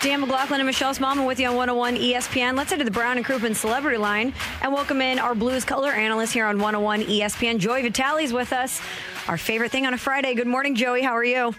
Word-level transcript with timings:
Dan 0.00 0.20
McLaughlin 0.20 0.60
and 0.60 0.66
Michelle 0.66 0.94
Smallman 0.94 1.26
with 1.26 1.40
you 1.40 1.48
on 1.48 1.56
101 1.56 1.96
ESPN. 1.96 2.56
Let's 2.56 2.70
head 2.70 2.78
to 2.78 2.84
the 2.84 2.90
Brown 2.90 3.16
and 3.16 3.26
Crouppen 3.26 3.52
Celebrity 3.56 3.98
Line 3.98 4.32
and 4.62 4.72
welcome 4.72 5.00
in 5.00 5.18
our 5.18 5.34
Blues 5.34 5.64
color 5.64 5.90
analyst 5.90 6.32
here 6.32 6.46
on 6.46 6.58
101 6.58 7.02
ESPN. 7.02 7.58
Joey 7.58 7.82
Vitale's 7.82 8.32
with 8.32 8.52
us. 8.52 8.80
Our 9.26 9.36
favorite 9.36 9.72
thing 9.72 9.86
on 9.86 9.94
a 9.94 9.98
Friday. 9.98 10.34
Good 10.34 10.46
morning, 10.46 10.76
Joey. 10.76 11.02
How 11.02 11.14
are 11.14 11.24
you? 11.24 11.52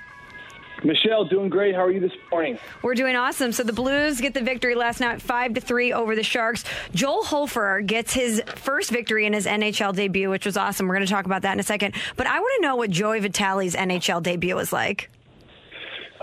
Michelle, 0.85 1.25
doing 1.25 1.49
great. 1.49 1.75
How 1.75 1.83
are 1.83 1.91
you 1.91 1.99
this 1.99 2.13
morning? 2.31 2.57
We're 2.81 2.95
doing 2.95 3.17
awesome. 3.17 3.51
So 3.51 3.63
the 3.63 3.73
Blues 3.73 4.21
get 4.21 4.33
the 4.33 4.41
victory 4.41 4.73
last 4.73 5.01
night, 5.01 5.21
five 5.21 5.53
to 5.55 5.61
three 5.61 5.91
over 5.91 6.15
the 6.15 6.23
Sharks. 6.23 6.63
Joel 6.93 7.25
Hofer 7.25 7.81
gets 7.81 8.13
his 8.13 8.41
first 8.55 8.89
victory 8.89 9.25
in 9.25 9.33
his 9.33 9.47
NHL 9.47 9.93
debut, 9.93 10.29
which 10.29 10.45
was 10.45 10.55
awesome. 10.55 10.87
We're 10.87 10.95
going 10.95 11.05
to 11.05 11.11
talk 11.11 11.25
about 11.25 11.41
that 11.41 11.51
in 11.51 11.59
a 11.59 11.63
second. 11.63 11.93
But 12.15 12.27
I 12.27 12.39
want 12.39 12.53
to 12.55 12.61
know 12.61 12.77
what 12.77 12.89
Joey 12.89 13.19
Vitale's 13.19 13.75
NHL 13.75 14.23
debut 14.23 14.55
was 14.55 14.71
like. 14.71 15.09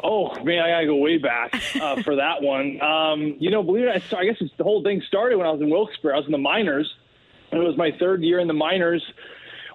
Oh 0.03 0.43
man, 0.45 0.63
I 0.63 0.71
gotta 0.71 0.87
go 0.87 0.97
way 0.97 1.19
back 1.19 1.55
uh, 1.81 2.03
for 2.05 2.17
that 2.17 2.43
one. 2.43 2.81
Um, 2.81 3.37
you 3.39 3.51
know, 3.51 3.63
believe 3.63 3.85
it, 3.85 4.03
I 4.15 4.25
guess 4.25 4.37
the 4.57 4.65
whole 4.65 4.83
thing 4.83 5.03
started 5.07 5.37
when 5.37 5.47
I 5.47 5.51
was 5.51 5.61
in 5.61 5.71
Wilkes-Barre. 5.71 6.15
I 6.15 6.17
was 6.19 6.27
in 6.27 6.33
the 6.33 6.39
minors. 6.39 6.93
and 7.51 7.63
It 7.63 7.67
was 7.67 7.77
my 7.77 7.93
third 7.99 8.23
year 8.23 8.39
in 8.39 8.49
the 8.49 8.55
minors. 8.55 9.03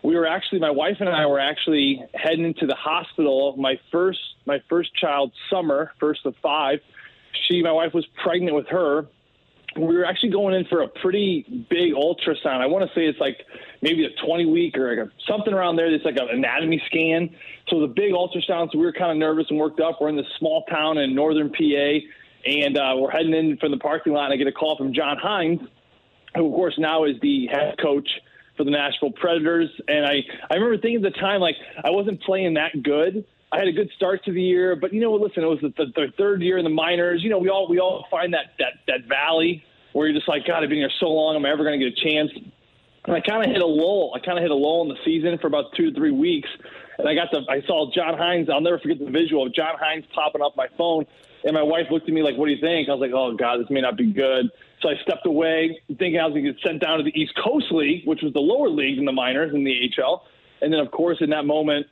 We 0.03 0.15
were 0.15 0.25
actually, 0.25 0.59
my 0.59 0.71
wife 0.71 0.97
and 0.99 1.09
I 1.09 1.25
were 1.27 1.39
actually 1.39 2.03
heading 2.13 2.45
into 2.45 2.65
the 2.65 2.75
hospital. 2.75 3.55
My 3.57 3.79
first, 3.91 4.19
my 4.45 4.59
first 4.67 4.95
child, 4.95 5.31
Summer, 5.49 5.91
first 5.99 6.25
of 6.25 6.35
five. 6.41 6.79
She, 7.47 7.61
my 7.61 7.71
wife, 7.71 7.93
was 7.93 8.05
pregnant 8.23 8.55
with 8.55 8.67
her. 8.69 9.05
We 9.77 9.95
were 9.95 10.05
actually 10.05 10.31
going 10.31 10.53
in 10.53 10.65
for 10.65 10.81
a 10.81 10.87
pretty 10.87 11.65
big 11.69 11.93
ultrasound. 11.93 12.59
I 12.59 12.65
want 12.65 12.87
to 12.87 12.93
say 12.93 13.05
it's 13.05 13.19
like 13.19 13.45
maybe 13.81 14.05
a 14.05 14.09
20 14.25 14.45
week 14.45 14.77
or 14.77 14.95
like 14.95 15.07
a, 15.07 15.11
something 15.25 15.53
around 15.53 15.77
there. 15.77 15.87
It's 15.93 16.03
like 16.03 16.17
an 16.17 16.27
anatomy 16.29 16.81
scan. 16.87 17.33
So 17.69 17.79
the 17.79 17.87
big 17.87 18.11
ultrasound. 18.11 18.71
So 18.71 18.79
we 18.79 18.85
were 18.85 18.91
kind 18.91 19.11
of 19.11 19.17
nervous 19.17 19.45
and 19.49 19.57
worked 19.57 19.79
up. 19.79 20.01
We're 20.01 20.09
in 20.09 20.17
this 20.17 20.27
small 20.39 20.65
town 20.65 20.97
in 20.97 21.15
northern 21.15 21.51
PA, 21.51 21.99
and 22.45 22.77
uh, 22.77 22.95
we're 22.97 23.11
heading 23.11 23.33
in 23.33 23.57
from 23.57 23.71
the 23.71 23.77
parking 23.77 24.13
lot. 24.13 24.25
And 24.25 24.33
I 24.33 24.37
get 24.37 24.47
a 24.47 24.51
call 24.51 24.75
from 24.77 24.93
John 24.93 25.17
Hynes, 25.17 25.65
who 26.35 26.47
of 26.47 26.53
course 26.53 26.75
now 26.77 27.05
is 27.05 27.15
the 27.21 27.47
head 27.47 27.75
coach 27.81 28.09
for 28.57 28.65
the 28.65 28.71
Nashville 28.71 29.11
Predators. 29.11 29.69
And 29.87 30.05
I 30.05 30.23
I 30.49 30.55
remember 30.55 30.77
thinking 30.77 31.05
at 31.05 31.13
the 31.13 31.19
time 31.19 31.39
like 31.39 31.55
I 31.83 31.91
wasn't 31.91 32.21
playing 32.21 32.55
that 32.55 32.83
good. 32.83 33.25
I 33.53 33.59
had 33.59 33.67
a 33.67 33.73
good 33.73 33.89
start 33.97 34.23
to 34.25 34.31
the 34.31 34.41
year, 34.41 34.77
but 34.77 34.93
you 34.93 35.01
know, 35.01 35.13
listen, 35.13 35.43
it 35.43 35.47
was 35.47 35.59
the, 35.61 35.73
the, 35.77 35.91
the 35.93 36.07
third 36.17 36.41
year 36.41 36.57
in 36.57 36.63
the 36.63 36.69
minors. 36.69 37.21
You 37.21 37.29
know, 37.29 37.37
we 37.37 37.49
all 37.49 37.67
we 37.67 37.79
all 37.79 38.05
find 38.09 38.33
that 38.33 38.53
that 38.59 38.73
that 38.87 39.07
valley 39.09 39.63
where 39.93 40.07
you're 40.07 40.17
just 40.17 40.29
like, 40.29 40.45
God, 40.45 40.63
I've 40.63 40.69
been 40.69 40.79
here 40.79 40.91
so 40.99 41.07
long. 41.07 41.35
Am 41.35 41.45
I 41.45 41.51
ever 41.51 41.63
going 41.63 41.79
to 41.79 41.89
get 41.89 41.97
a 41.97 42.01
chance? 42.01 42.31
And 43.05 43.15
I 43.15 43.21
kind 43.21 43.43
of 43.43 43.51
hit 43.51 43.61
a 43.61 43.67
lull. 43.67 44.13
I 44.15 44.19
kind 44.19 44.37
of 44.37 44.43
hit 44.43 44.51
a 44.51 44.55
lull 44.55 44.83
in 44.83 44.89
the 44.89 44.97
season 45.03 45.37
for 45.39 45.47
about 45.47 45.73
two 45.75 45.89
to 45.89 45.95
three 45.95 46.11
weeks. 46.11 46.49
And 46.97 47.09
I 47.09 47.15
got 47.15 47.29
the, 47.31 47.41
I 47.49 47.61
saw 47.65 47.91
John 47.93 48.13
Hynes. 48.13 48.49
I'll 48.49 48.61
never 48.61 48.77
forget 48.79 48.99
the 48.99 49.09
visual 49.09 49.47
of 49.47 49.55
John 49.55 49.75
Hynes 49.81 50.05
popping 50.13 50.41
up 50.41 50.55
my 50.55 50.67
phone. 50.77 51.05
And 51.43 51.53
my 51.53 51.63
wife 51.63 51.87
looked 51.89 52.07
at 52.07 52.13
me 52.13 52.21
like, 52.21 52.37
"What 52.37 52.45
do 52.45 52.51
you 52.51 52.61
think?" 52.61 52.87
I 52.87 52.91
was 52.91 53.01
like, 53.01 53.11
"Oh 53.15 53.35
God, 53.35 53.59
this 53.59 53.69
may 53.71 53.81
not 53.81 53.97
be 53.97 54.13
good." 54.13 54.51
So 54.81 54.89
I 54.89 54.95
stepped 55.01 55.25
away, 55.25 55.81
thinking 55.87 56.19
I 56.19 56.25
was 56.25 56.33
going 56.33 56.45
to 56.45 56.53
get 56.53 56.61
sent 56.61 56.81
down 56.81 56.99
to 56.99 57.03
the 57.03 57.19
East 57.19 57.33
Coast 57.43 57.71
League, 57.71 58.05
which 58.05 58.21
was 58.21 58.33
the 58.33 58.39
lower 58.39 58.69
league 58.69 58.99
in 58.99 59.05
the 59.05 59.11
minors 59.11 59.51
in 59.53 59.63
the 59.63 59.91
HL. 59.97 60.21
And 60.61 60.71
then, 60.71 60.79
of 60.79 60.91
course, 60.91 61.17
in 61.21 61.31
that 61.31 61.45
moment, 61.45 61.87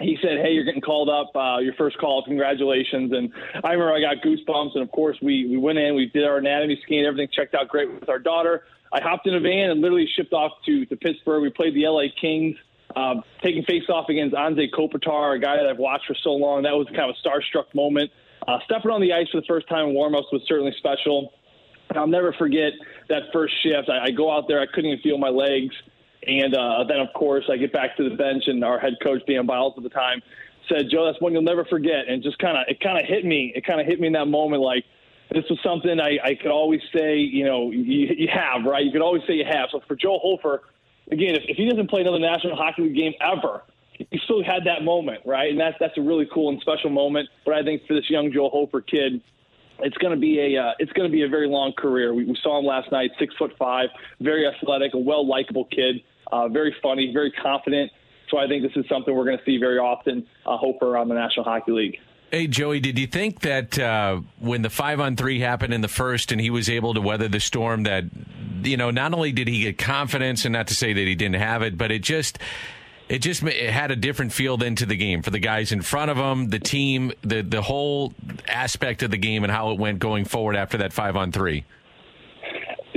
he 0.00 0.18
said, 0.20 0.38
"Hey, 0.42 0.52
you're 0.52 0.64
getting 0.64 0.80
called 0.80 1.08
up. 1.08 1.34
Uh, 1.34 1.58
your 1.60 1.74
first 1.74 1.98
call. 1.98 2.24
Congratulations!" 2.24 3.12
And 3.12 3.32
I 3.62 3.72
remember 3.72 3.92
I 3.92 4.00
got 4.00 4.24
goosebumps. 4.24 4.74
And 4.74 4.82
of 4.82 4.90
course, 4.90 5.16
we 5.22 5.46
we 5.46 5.56
went 5.56 5.78
in, 5.78 5.94
we 5.94 6.06
did 6.06 6.24
our 6.24 6.38
anatomy 6.38 6.80
scan, 6.84 7.04
everything 7.04 7.28
checked 7.32 7.54
out 7.54 7.68
great 7.68 7.92
with 7.92 8.08
our 8.08 8.18
daughter. 8.18 8.64
I 8.92 9.00
hopped 9.00 9.26
in 9.26 9.34
a 9.34 9.40
van 9.40 9.70
and 9.70 9.80
literally 9.80 10.08
shipped 10.16 10.32
off 10.32 10.52
to 10.66 10.86
to 10.86 10.96
Pittsburgh. 10.96 11.42
We 11.42 11.50
played 11.50 11.74
the 11.74 11.86
LA 11.86 12.04
Kings, 12.20 12.56
uh, 12.96 13.16
taking 13.42 13.64
face 13.64 13.88
off 13.88 14.08
against 14.08 14.34
Anze 14.34 14.70
Kopitar, 14.72 15.36
a 15.36 15.38
guy 15.38 15.56
that 15.56 15.66
I've 15.66 15.78
watched 15.78 16.06
for 16.06 16.14
so 16.22 16.30
long. 16.30 16.62
That 16.62 16.74
was 16.74 16.86
kind 16.88 17.10
of 17.10 17.16
a 17.16 17.28
starstruck 17.28 17.74
moment. 17.74 18.10
Uh, 18.46 18.58
stepping 18.64 18.90
on 18.90 19.00
the 19.00 19.12
ice 19.12 19.28
for 19.30 19.40
the 19.40 19.46
first 19.46 19.68
time 19.68 19.88
in 19.88 19.94
warmups 19.94 20.30
was 20.32 20.42
certainly 20.46 20.74
special. 20.78 21.32
I'll 21.94 22.06
never 22.06 22.32
forget 22.32 22.72
that 23.08 23.24
first 23.32 23.54
shift. 23.62 23.88
I, 23.88 24.06
I 24.06 24.10
go 24.10 24.30
out 24.30 24.48
there, 24.48 24.60
I 24.60 24.66
couldn't 24.66 24.86
even 24.86 25.02
feel 25.02 25.18
my 25.18 25.28
legs. 25.28 25.74
And 26.26 26.54
uh, 26.54 26.84
then, 26.88 27.00
of 27.00 27.12
course, 27.14 27.44
I 27.50 27.56
get 27.56 27.72
back 27.72 27.96
to 27.96 28.08
the 28.08 28.16
bench, 28.16 28.44
and 28.46 28.64
our 28.64 28.78
head 28.78 28.94
coach, 29.02 29.22
Dan 29.26 29.46
Bylsma 29.46 29.78
at 29.78 29.82
the 29.82 29.88
time, 29.88 30.22
said, 30.68 30.88
Joe, 30.90 31.04
that's 31.04 31.20
one 31.20 31.32
you'll 31.32 31.42
never 31.42 31.64
forget. 31.64 32.08
And 32.08 32.22
just 32.22 32.38
kind 32.38 32.56
of, 32.56 32.64
it 32.68 32.80
kind 32.80 32.98
of 32.98 33.04
hit 33.06 33.24
me. 33.24 33.52
It 33.54 33.64
kind 33.66 33.80
of 33.80 33.86
hit 33.86 34.00
me 34.00 34.06
in 34.06 34.12
that 34.14 34.28
moment 34.28 34.62
like, 34.62 34.84
this 35.30 35.44
was 35.50 35.58
something 35.64 36.00
I, 36.00 36.18
I 36.22 36.34
could 36.34 36.50
always 36.50 36.80
say, 36.94 37.16
you 37.16 37.44
know, 37.44 37.70
you, 37.70 38.14
you 38.16 38.28
have, 38.32 38.64
right? 38.64 38.84
You 38.84 38.92
could 38.92 39.02
always 39.02 39.22
say 39.26 39.34
you 39.34 39.44
have. 39.44 39.68
So 39.72 39.80
for 39.88 39.96
Joe 39.96 40.18
Hofer, 40.18 40.62
again, 41.10 41.34
if, 41.34 41.42
if 41.48 41.56
he 41.56 41.68
doesn't 41.68 41.88
play 41.88 42.02
another 42.02 42.18
National 42.18 42.56
Hockey 42.56 42.82
League 42.82 42.96
game 42.96 43.12
ever, 43.20 43.62
he 43.98 44.20
still 44.24 44.42
had 44.44 44.64
that 44.66 44.82
moment, 44.84 45.22
right? 45.24 45.50
And 45.50 45.58
that's 45.58 45.76
that's 45.78 45.96
a 45.98 46.02
really 46.02 46.28
cool 46.32 46.50
and 46.50 46.60
special 46.60 46.90
moment. 46.90 47.28
But 47.44 47.54
I 47.54 47.62
think 47.62 47.86
for 47.86 47.94
this 47.94 48.10
young 48.10 48.32
Joe 48.32 48.48
Hofer 48.48 48.80
kid, 48.80 49.22
it's 49.80 49.96
going 49.98 50.12
to 50.12 50.20
be 50.20 50.40
a 50.40 50.60
uh, 50.60 50.72
it's 50.78 50.92
going 50.92 51.08
to 51.08 51.12
be 51.12 51.22
a 51.22 51.28
very 51.28 51.48
long 51.48 51.72
career. 51.72 52.12
We, 52.12 52.24
we 52.24 52.36
saw 52.42 52.58
him 52.58 52.64
last 52.64 52.90
night, 52.92 53.12
six 53.18 53.34
foot 53.36 53.52
five, 53.58 53.90
very 54.20 54.46
athletic, 54.46 54.94
a 54.94 54.98
well 54.98 55.26
likable 55.26 55.64
kid, 55.66 56.02
uh, 56.34 56.48
very 56.48 56.74
funny, 56.82 57.12
very 57.12 57.30
confident. 57.30 57.92
So 58.30 58.38
I 58.38 58.48
think 58.48 58.62
this 58.62 58.72
is 58.74 58.84
something 58.88 59.14
we're 59.14 59.24
going 59.24 59.38
to 59.38 59.44
see 59.44 59.58
very 59.58 59.78
often. 59.78 60.26
Uh, 60.44 60.56
Hofer 60.56 60.96
on 60.96 61.08
the 61.08 61.14
National 61.14 61.44
Hockey 61.44 61.72
League. 61.72 61.98
Hey, 62.32 62.48
Joey, 62.48 62.80
did 62.80 62.98
you 62.98 63.06
think 63.06 63.40
that 63.40 63.78
uh, 63.78 64.20
when 64.40 64.62
the 64.62 64.70
five 64.70 64.98
on 64.98 65.14
three 65.14 65.38
happened 65.38 65.72
in 65.72 65.82
the 65.82 65.88
first 65.88 66.32
and 66.32 66.40
he 66.40 66.50
was 66.50 66.68
able 66.68 66.94
to 66.94 67.00
weather 67.00 67.28
the 67.28 67.38
storm, 67.38 67.84
that, 67.84 68.04
you 68.64 68.76
know, 68.76 68.90
not 68.90 69.14
only 69.14 69.30
did 69.30 69.46
he 69.46 69.60
get 69.60 69.78
confidence, 69.78 70.44
and 70.44 70.52
not 70.52 70.66
to 70.66 70.74
say 70.74 70.92
that 70.92 71.06
he 71.06 71.14
didn't 71.14 71.36
have 71.36 71.62
it, 71.62 71.78
but 71.78 71.92
it 71.92 72.02
just. 72.02 72.38
It 73.06 73.18
just 73.18 73.42
it 73.42 73.68
had 73.70 73.90
a 73.90 73.96
different 73.96 74.32
feel 74.32 74.56
then 74.56 74.76
to 74.76 74.86
the 74.86 74.96
game 74.96 75.20
for 75.20 75.28
the 75.28 75.38
guys 75.38 75.72
in 75.72 75.82
front 75.82 76.10
of 76.10 76.16
him, 76.16 76.48
the 76.48 76.58
team, 76.58 77.12
the 77.20 77.42
the 77.42 77.60
whole 77.60 78.14
aspect 78.48 79.02
of 79.02 79.10
the 79.10 79.18
game, 79.18 79.44
and 79.44 79.52
how 79.52 79.72
it 79.72 79.78
went 79.78 79.98
going 79.98 80.24
forward 80.24 80.56
after 80.56 80.78
that 80.78 80.94
five 80.94 81.14
on 81.14 81.30
three. 81.30 81.66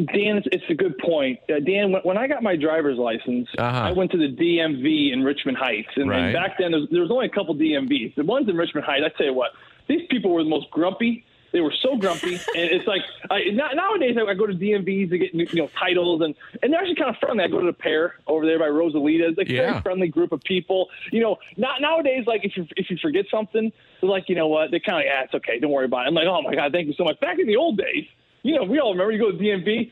Dan, 0.05 0.43
it's, 0.51 0.63
a 0.69 0.73
good 0.75 0.97
point. 0.99 1.39
Uh, 1.49 1.59
Dan, 1.59 1.91
when, 1.91 2.01
when 2.03 2.17
I 2.17 2.27
got 2.27 2.43
my 2.43 2.55
driver's 2.55 2.97
license, 2.97 3.47
Uh-huh. 3.57 3.79
I 3.87 3.91
went 3.91 4.11
to 4.11 4.17
the 4.17 4.27
DMV 4.29 5.11
in 5.11 5.23
Richmond 5.23 5.57
Heights, 5.57 5.89
and, 5.95 6.09
Right. 6.09 6.19
and 6.19 6.33
back 6.33 6.57
then 6.59 6.71
there 6.71 6.79
was, 6.79 6.89
there 6.91 7.01
was 7.01 7.11
only 7.11 7.25
a 7.25 7.29
couple 7.29 7.55
DMVs. 7.55 8.15
The 8.15 8.23
ones 8.23 8.47
in 8.47 8.55
Richmond 8.55 8.85
Heights, 8.85 9.03
I 9.05 9.09
tell 9.17 9.25
you 9.27 9.33
what, 9.33 9.51
these 9.87 10.01
people 10.09 10.31
were 10.31 10.43
the 10.43 10.49
most 10.49 10.69
grumpy. 10.69 11.23
They 11.53 11.61
were 11.61 11.73
so 11.81 11.95
grumpy, 11.95 12.33
and 12.55 12.69
it's 12.69 12.85
like 12.85 13.01
I, 13.31 13.45
now, 13.53 13.69
nowadays 13.73 14.17
I, 14.19 14.29
I 14.29 14.33
go 14.33 14.45
to 14.45 14.53
DMVs 14.53 15.09
to 15.11 15.17
get 15.17 15.33
you 15.33 15.47
know 15.55 15.69
titles, 15.79 16.21
and 16.21 16.35
and 16.61 16.71
they're 16.73 16.79
actually 16.81 16.95
kind 16.95 17.09
of 17.09 17.15
friendly. 17.21 17.45
I 17.45 17.47
go 17.47 17.61
to 17.61 17.65
the 17.65 17.73
pair 17.73 18.15
over 18.27 18.45
there 18.45 18.59
by 18.59 18.67
Rosalita. 18.67 19.29
It's 19.29 19.37
like 19.37 19.49
a 19.49 19.55
very 19.55 19.81
friendly 19.81 20.09
group 20.09 20.33
of 20.33 20.41
people. 20.43 20.89
You 21.11 21.21
know, 21.21 21.37
not 21.55 21.79
nowadays 21.81 22.25
like 22.27 22.43
if 22.43 22.57
you 22.57 22.67
if 22.75 22.89
you 22.91 22.97
forget 23.01 23.25
something, 23.31 23.71
they're 24.01 24.09
like 24.09 24.27
you 24.27 24.35
know 24.35 24.49
what, 24.49 24.71
they're 24.71 24.81
kind 24.81 24.99
of 24.99 25.05
like, 25.05 25.13
ah, 25.17 25.23
it's 25.23 25.33
okay, 25.35 25.57
don't 25.57 25.71
worry 25.71 25.85
about 25.85 26.05
it. 26.05 26.09
I'm 26.09 26.15
like, 26.15 26.27
oh 26.27 26.41
my 26.41 26.53
god, 26.53 26.73
thank 26.73 26.87
you 26.87 26.93
so 26.95 27.05
much. 27.05 27.17
Back 27.21 27.39
in 27.39 27.47
the 27.47 27.55
old 27.55 27.77
days. 27.77 28.05
You 28.47 28.55
know, 28.55 28.63
we 28.63 28.79
all 28.79 28.91
remember 28.93 29.11
you 29.11 29.19
go 29.19 29.31
to 29.31 29.37
DMV. 29.37 29.91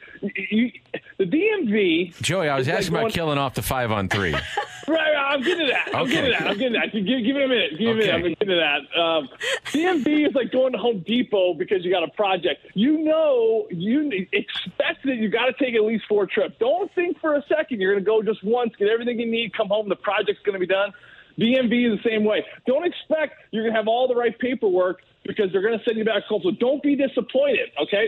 You, 0.49 0.71
the 1.17 1.25
DMV. 1.25 2.21
Joey, 2.21 2.47
I 2.47 2.55
was 2.55 2.67
is 2.67 2.69
like 2.69 2.77
asking 2.79 2.93
about 2.93 2.99
going- 3.01 3.11
killing 3.11 3.37
off 3.37 3.53
the 3.53 3.61
five 3.61 3.91
on 3.91 4.07
three. 4.09 4.33
Right, 4.87 5.15
I'm 5.15 5.41
getting 5.41 5.65
to 5.65 5.73
that. 5.73 5.95
I'm 5.95 6.03
Okay. 6.03 6.11
getting 6.11 6.25
to 6.25 6.37
that. 6.37 6.47
I'm 6.47 6.57
getting 6.59 6.73
to 6.73 6.79
that. 6.79 6.93
Give, 6.93 7.05
give 7.25 7.35
me 7.35 7.43
a 7.43 7.47
minute. 7.47 7.71
Give 7.71 7.79
me 7.79 7.91
a 7.91 7.95
minute. 7.95 8.13
I'm 8.13 8.21
getting 8.21 8.47
to 8.49 8.55
that. 8.55 8.99
Um, 9.01 9.29
DMV 9.73 10.27
is 10.29 10.35
like 10.35 10.51
going 10.51 10.73
to 10.73 10.77
Home 10.77 11.03
Depot 11.07 11.55
because 11.55 11.83
you 11.83 11.89
got 11.91 12.03
a 12.03 12.11
project. 12.11 12.67
You 12.75 12.99
know, 12.99 13.65
you 13.71 14.11
expect 14.31 15.03
that 15.05 15.15
you 15.15 15.27
got 15.29 15.45
to 15.47 15.53
take 15.53 15.73
at 15.73 15.81
least 15.83 16.03
four 16.07 16.27
trips. 16.27 16.53
Don't 16.59 16.93
think 16.93 17.19
for 17.19 17.33
a 17.33 17.43
second 17.49 17.81
you're 17.81 17.93
going 17.93 18.05
to 18.05 18.07
go 18.07 18.21
just 18.21 18.43
once, 18.43 18.73
get 18.77 18.87
everything 18.89 19.19
you 19.19 19.25
need, 19.25 19.53
come 19.57 19.69
home, 19.69 19.89
the 19.89 19.95
project's 19.95 20.43
going 20.43 20.53
to 20.53 20.59
be 20.59 20.67
done. 20.67 20.93
DMV 21.39 21.91
is 21.91 22.03
the 22.03 22.07
same 22.07 22.23
way. 22.23 22.45
Don't 22.67 22.85
expect 22.85 23.33
you're 23.49 23.63
going 23.63 23.73
to 23.73 23.79
have 23.79 23.87
all 23.87 24.07
the 24.07 24.15
right 24.15 24.37
paperwork 24.37 25.01
because 25.23 25.51
they're 25.51 25.63
going 25.63 25.79
to 25.79 25.83
send 25.83 25.97
you 25.97 26.05
back 26.05 26.25
home. 26.25 26.41
So 26.43 26.51
don't 26.51 26.83
be 26.83 26.95
disappointed, 26.95 27.71
okay? 27.81 28.07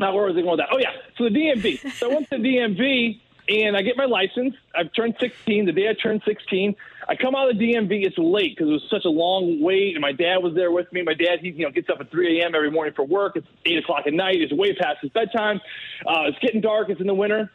Now, 0.00 0.14
where 0.14 0.24
was 0.24 0.36
I 0.36 0.40
going 0.40 0.58
with 0.58 0.60
that? 0.60 0.68
Oh, 0.72 0.78
yeah. 0.78 0.90
So 1.16 1.24
the 1.24 1.30
DMV. 1.30 1.92
So 1.92 2.10
I 2.10 2.14
went 2.14 2.30
to 2.30 2.38
the 2.38 2.42
DMV, 2.42 3.20
and 3.48 3.76
I 3.76 3.82
get 3.82 3.96
my 3.96 4.06
license. 4.06 4.54
I've 4.74 4.92
turned 4.92 5.14
16. 5.20 5.66
The 5.66 5.72
day 5.72 5.88
I 5.88 5.94
turned 5.94 6.22
16, 6.24 6.74
I 7.08 7.14
come 7.14 7.34
out 7.34 7.50
of 7.50 7.58
the 7.58 7.72
DMV. 7.72 8.06
It's 8.06 8.16
late 8.18 8.56
because 8.56 8.68
it 8.68 8.72
was 8.72 8.86
such 8.90 9.04
a 9.04 9.10
long 9.10 9.60
wait, 9.60 9.94
and 9.94 10.00
my 10.00 10.12
dad 10.12 10.38
was 10.38 10.54
there 10.54 10.70
with 10.70 10.90
me. 10.92 11.02
My 11.02 11.14
dad, 11.14 11.40
he 11.40 11.50
you 11.50 11.64
know 11.64 11.70
gets 11.70 11.90
up 11.90 12.00
at 12.00 12.10
3 12.10 12.40
a.m. 12.40 12.54
every 12.54 12.70
morning 12.70 12.94
for 12.94 13.04
work. 13.04 13.36
It's 13.36 13.46
8 13.66 13.78
o'clock 13.78 14.06
at 14.06 14.14
night. 14.14 14.36
It's 14.40 14.52
way 14.52 14.74
past 14.74 14.98
his 15.02 15.10
bedtime. 15.10 15.60
Uh, 16.06 16.24
it's 16.28 16.38
getting 16.38 16.60
dark. 16.60 16.88
It's 16.88 17.00
in 17.00 17.06
the 17.06 17.14
winter. 17.14 17.50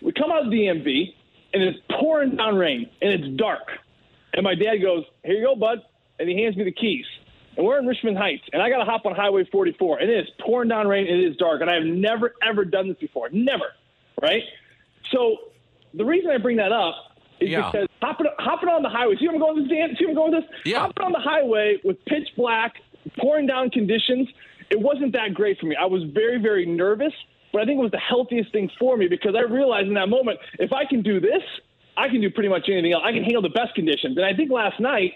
We 0.00 0.12
come 0.12 0.30
out 0.30 0.44
of 0.44 0.50
the 0.50 0.56
DMV, 0.56 1.14
and 1.52 1.62
it's 1.62 1.78
pouring 1.90 2.36
down 2.36 2.56
rain, 2.56 2.88
and 3.02 3.12
it's 3.12 3.36
dark. 3.36 3.68
And 4.32 4.44
my 4.44 4.54
dad 4.54 4.76
goes, 4.76 5.04
"Here 5.24 5.34
you 5.34 5.44
go, 5.44 5.56
bud," 5.56 5.82
and 6.18 6.28
he 6.28 6.42
hands 6.42 6.56
me 6.56 6.64
the 6.64 6.72
keys. 6.72 7.06
And 7.56 7.66
we're 7.66 7.78
in 7.78 7.86
Richmond 7.86 8.16
Heights, 8.16 8.44
and 8.52 8.62
I 8.62 8.70
got 8.70 8.78
to 8.78 8.84
hop 8.84 9.04
on 9.06 9.14
Highway 9.14 9.44
44, 9.50 9.98
and 9.98 10.10
it 10.10 10.18
is 10.24 10.28
pouring 10.40 10.68
down 10.68 10.86
rain, 10.86 11.06
and 11.08 11.20
it 11.20 11.28
is 11.28 11.36
dark, 11.36 11.60
and 11.60 11.68
I 11.68 11.74
have 11.74 11.84
never 11.84 12.34
ever 12.46 12.64
done 12.64 12.88
this 12.88 12.96
before, 12.98 13.28
never, 13.32 13.72
right? 14.22 14.42
So 15.12 15.36
the 15.94 16.04
reason 16.04 16.30
I 16.30 16.38
bring 16.38 16.56
that 16.58 16.72
up 16.72 16.94
is 17.40 17.50
Yeah. 17.50 17.70
because 17.70 17.88
hopping, 18.00 18.26
hopping 18.38 18.68
on 18.68 18.82
the 18.82 18.88
highway. 18.88 19.16
See 19.16 19.26
where 19.26 19.34
I'm 19.34 19.40
going 19.40 19.56
with 19.56 19.68
this, 19.68 19.76
Dan? 19.76 19.96
See 19.98 20.04
where 20.04 20.10
I'm 20.10 20.16
going 20.16 20.32
with 20.32 20.44
this? 20.48 20.60
Yeah. 20.64 20.80
Hopping 20.80 21.06
on 21.06 21.12
the 21.12 21.18
highway 21.18 21.80
with 21.82 22.02
pitch 22.04 22.28
black, 22.36 22.80
pouring 23.18 23.46
down 23.46 23.70
conditions, 23.70 24.28
it 24.70 24.78
wasn't 24.80 25.12
that 25.14 25.34
great 25.34 25.58
for 25.58 25.66
me. 25.66 25.74
I 25.74 25.86
was 25.86 26.04
very, 26.04 26.38
very 26.38 26.64
nervous, 26.64 27.12
but 27.52 27.62
I 27.62 27.64
think 27.64 27.78
it 27.80 27.82
was 27.82 27.90
the 27.90 27.98
healthiest 27.98 28.52
thing 28.52 28.70
for 28.78 28.96
me 28.96 29.08
because 29.08 29.34
I 29.34 29.40
realized 29.40 29.88
in 29.88 29.94
that 29.94 30.08
moment, 30.08 30.38
if 30.60 30.72
I 30.72 30.84
can 30.84 31.02
do 31.02 31.18
this, 31.18 31.42
I 31.96 32.08
can 32.08 32.20
do 32.20 32.30
pretty 32.30 32.48
much 32.48 32.68
anything 32.68 32.92
else. 32.92 33.02
I 33.04 33.12
can 33.12 33.24
handle 33.24 33.42
the 33.42 33.48
best 33.48 33.74
conditions. 33.74 34.16
And 34.16 34.24
I 34.24 34.32
think 34.34 34.50
last 34.52 34.78
night, 34.78 35.14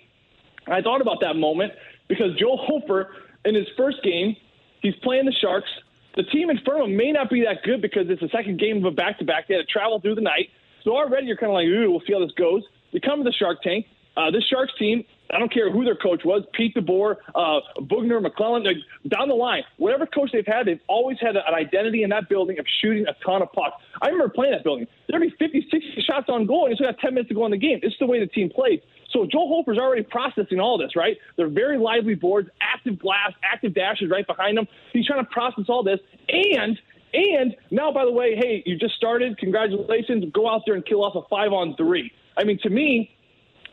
I 0.67 0.81
thought 0.83 1.01
about 1.01 1.21
that 1.21 1.37
moment 1.37 1.73
because 2.09 2.37
Joel 2.39 2.59
Hofer, 2.59 3.11
in 3.45 3.55
his 3.55 3.67
first 3.77 4.03
game, 4.03 4.37
he's 4.83 4.95
playing 5.03 5.27
the 5.27 5.33
Sharks. 5.33 5.71
The 6.17 6.23
team 6.25 6.51
in 6.51 6.59
front 6.65 6.83
of 6.83 6.89
him 6.89 6.97
may 6.97 7.11
not 7.11 7.31
be 7.31 7.43
that 7.43 7.63
good 7.65 7.83
because 7.83 8.07
it's 8.09 8.21
the 8.21 8.29
second 8.29 8.61
game 8.61 8.79
of 8.79 8.85
a 8.85 8.91
back 8.91 9.19
to 9.19 9.25
back. 9.25 9.49
They 9.49 9.55
had 9.55 9.67
to 9.67 9.73
travel 9.73 10.01
through 10.01 10.15
the 10.15 10.21
night. 10.21 10.51
So 10.85 10.97
already 10.97 11.27
you're 11.27 11.37
kind 11.37 11.51
of 11.51 11.55
like, 11.55 11.67
ooh, 11.67 11.91
we'll 11.91 12.03
see 12.07 12.13
how 12.13 12.21
this 12.21 12.35
goes. 12.37 12.63
You 12.93 13.01
come 13.01 13.19
to 13.19 13.25
the 13.25 13.33
Shark 13.33 13.63
Tank. 13.63 13.87
Uh, 14.17 14.31
this 14.31 14.45
Sharks 14.47 14.73
team, 14.79 15.03
I 15.33 15.41
don't 15.41 15.53
care 15.53 15.73
who 15.73 15.85
their 15.85 15.97
coach 15.97 16.23
was, 16.25 16.45
Pete 16.53 16.75
DeBoer, 16.77 17.17
uh, 17.35 17.61
Boughner, 17.81 18.21
McLellan, 18.21 18.65
like, 18.65 18.77
down 19.09 19.29
the 19.29 19.35
line, 19.35 19.65
whatever 19.77 20.07
coach 20.07 20.31
they've 20.33 20.47
had, 20.47 20.67
they've 20.67 20.81
always 20.87 21.19
had 21.21 21.35
an 21.35 21.43
identity 21.53 22.05
in 22.05 22.11
that 22.11 22.29
building 22.29 22.59
of 22.61 22.67
shooting 22.81 23.07
a 23.09 23.15
ton 23.25 23.43
of 23.43 23.51
pucks. 23.53 23.83
I 24.01 24.09
remember 24.09 24.33
playing 24.33 24.53
that 24.53 24.63
building. 24.63 24.87
There'd 25.09 25.21
be 25.21 25.35
50, 25.37 25.67
60 25.69 26.05
shots 26.07 26.27
on 26.29 26.47
goal, 26.47 26.67
and 26.67 26.71
you 26.71 26.77
still 26.77 26.93
got 26.93 27.01
10 27.01 27.15
minutes 27.15 27.29
to 27.31 27.35
go 27.35 27.45
in 27.45 27.51
the 27.51 27.59
game. 27.59 27.81
It's 27.83 27.97
the 27.99 28.07
way 28.07 28.21
the 28.21 28.29
team 28.29 28.51
played. 28.51 28.83
So 29.15 29.27
Joel 29.31 29.49
Hofer's 29.49 29.79
already 29.79 30.03
processing 30.03 30.59
all 30.59 30.77
this, 30.77 30.97
right? 30.97 31.17
They're 31.37 31.49
very 31.49 31.79
lively 31.79 32.15
boards, 32.15 32.51
active 32.61 32.99
glass, 32.99 33.33
active 33.43 33.73
dashes 33.73 34.11
right 34.11 34.27
behind 34.27 34.59
him. 34.59 34.67
He's 34.93 35.07
trying 35.07 35.25
to 35.25 35.31
process 35.31 35.67
all 35.69 35.83
this, 35.83 36.01
and 36.29 36.79
and 37.15 37.55
now, 37.71 37.93
by 37.93 38.05
the 38.05 38.11
way, 38.11 38.35
hey, 38.35 38.65
you 38.67 38.77
just 38.77 38.97
started. 38.97 39.39
Congratulations! 39.39 40.25
Go 40.35 40.51
out 40.51 40.63
there 40.67 40.75
and 40.75 40.85
kill 40.85 41.05
off 41.05 41.15
a 41.15 41.27
five 41.29 41.53
on 41.53 41.77
three. 41.77 42.11
I 42.37 42.43
mean, 42.43 42.59
to 42.65 42.71
me, 42.71 43.17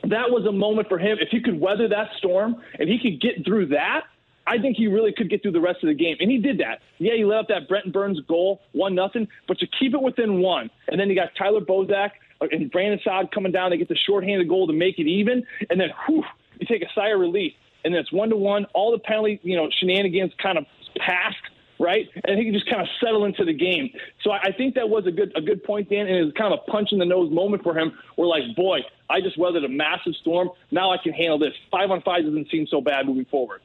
that 0.03 0.29
was 0.29 0.45
a 0.45 0.51
moment 0.51 0.87
for 0.87 0.99
him. 0.99 1.17
If 1.19 1.29
he 1.29 1.41
could 1.41 1.59
weather 1.59 1.87
that 1.87 2.09
storm 2.19 2.61
and 2.77 2.87
he 2.87 2.99
could 2.99 3.19
get 3.19 3.43
through 3.43 3.67
that, 3.67 4.01
I 4.45 4.59
think 4.59 4.77
he 4.77 4.87
really 4.87 5.11
could 5.11 5.29
get 5.29 5.41
through 5.41 5.53
the 5.53 5.61
rest 5.61 5.83
of 5.83 5.87
the 5.87 5.95
game. 5.95 6.17
And 6.19 6.29
he 6.29 6.37
did 6.37 6.59
that. 6.59 6.81
Yeah, 6.99 7.13
he 7.15 7.25
let 7.25 7.39
up 7.39 7.47
that 7.49 7.67
Brent 7.67 7.91
Burns 7.91 8.19
goal, 8.27 8.61
one 8.73 8.93
nothing, 8.93 9.27
but 9.47 9.57
to 9.59 9.67
keep 9.79 9.95
it 9.95 10.01
within 10.01 10.39
one. 10.39 10.69
And 10.87 10.99
then 10.99 11.09
you 11.09 11.15
got 11.15 11.29
Tyler 11.35 11.61
Bozak 11.61 12.11
and 12.41 12.71
Brandon 12.71 12.99
Saad 13.03 13.31
coming 13.31 13.51
down. 13.51 13.71
They 13.71 13.77
get 13.77 13.89
the 13.89 13.95
shorthanded 13.95 14.47
goal 14.49 14.67
to 14.67 14.73
make 14.73 14.99
it 14.99 15.07
even. 15.07 15.43
And 15.69 15.79
then, 15.79 15.89
whew, 16.05 16.23
you 16.59 16.67
take 16.67 16.81
a 16.81 16.89
sigh 16.95 17.09
of 17.09 17.19
relief. 17.19 17.53
And 17.83 17.93
then 17.93 18.01
it's 18.01 18.11
one 18.11 18.29
to 18.29 18.35
one. 18.35 18.65
All 18.73 18.91
the 18.91 18.99
penalty, 18.99 19.39
you 19.43 19.55
know, 19.55 19.69
shenanigans 19.79 20.33
kind 20.41 20.57
of 20.57 20.65
passed 20.97 21.37
right? 21.81 22.07
And 22.25 22.37
he 22.37 22.45
can 22.45 22.53
just 22.53 22.69
kind 22.69 22.81
of 22.81 22.87
settle 23.03 23.25
into 23.25 23.43
the 23.43 23.53
game. 23.53 23.89
So 24.23 24.31
I 24.31 24.39
I 24.43 24.51
think 24.51 24.75
that 24.75 24.87
was 24.87 25.07
a 25.07 25.11
good 25.11 25.33
a 25.35 25.41
good 25.41 25.63
point, 25.63 25.89
Dan, 25.89 26.07
and 26.07 26.15
it 26.15 26.23
was 26.23 26.33
kind 26.37 26.53
of 26.53 26.59
a 26.65 26.71
punch 26.71 26.89
in 26.91 26.99
the 26.99 27.05
nose 27.05 27.31
moment 27.31 27.63
for 27.63 27.77
him. 27.77 27.91
Where 28.15 28.27
like, 28.27 28.55
boy, 28.55 28.81
I 29.09 29.19
just 29.19 29.37
weathered 29.37 29.63
a 29.63 29.69
massive 29.69 30.13
storm. 30.21 30.51
Now 30.69 30.91
I 30.91 30.97
can 30.97 31.11
handle 31.13 31.39
this. 31.39 31.53
Five 31.71 31.89
on 31.89 32.01
five 32.03 32.23
doesn't 32.23 32.49
seem 32.51 32.67
so 32.67 32.81
bad 32.81 33.07
moving 33.07 33.25
forward. 33.25 33.61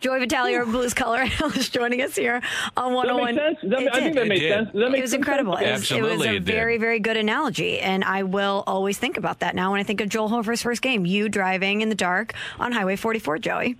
Joey 0.00 0.18
Vitale, 0.20 0.54
our 0.56 0.64
Blues 0.66 0.94
color 0.94 1.18
analyst, 1.40 1.72
joining 1.72 2.02
us 2.02 2.16
here 2.16 2.42
on 2.76 2.92
Does 2.92 3.02
that 3.04 3.14
101. 3.14 3.34
make 3.36 3.42
sense? 3.44 3.58
That, 3.70 3.82
It 3.82 3.94
I 3.94 4.00
think 4.00 4.14
that 4.16 4.26
made 4.26 4.40
sense. 4.48 4.68
that 4.74 4.90
make 4.90 4.98
It 4.98 5.02
was 5.02 5.14
incredible. 5.14 5.56
sense? 5.56 5.90
It 5.90 6.02
was, 6.02 6.12
it 6.12 6.16
was 6.18 6.26
a 6.26 6.30
it 6.30 6.32
did. 6.32 6.44
very, 6.44 6.76
very 6.78 6.98
good 6.98 7.16
analogy. 7.16 7.78
And 7.78 8.02
I 8.02 8.24
will 8.24 8.64
always 8.66 8.98
think 8.98 9.16
about 9.16 9.38
that 9.40 9.54
now 9.54 9.70
when 9.70 9.78
I 9.80 9.84
think 9.84 10.00
of 10.00 10.08
Joel 10.08 10.28
Hofer's 10.28 10.60
first 10.62 10.82
game. 10.82 11.06
You 11.06 11.28
driving 11.28 11.82
in 11.82 11.88
the 11.88 11.94
dark 11.94 12.34
on 12.58 12.72
Highway 12.72 12.96
44, 12.96 13.38
Joey. 13.38 13.76